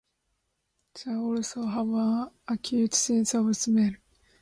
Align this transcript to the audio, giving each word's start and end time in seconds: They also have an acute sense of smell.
They 1.05 1.11
also 1.13 1.63
have 1.67 1.87
an 1.89 2.31
acute 2.47 2.95
sense 2.95 3.35
of 3.35 3.55
smell. 3.55 3.91